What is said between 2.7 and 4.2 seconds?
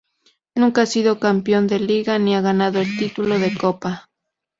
el título de Copa.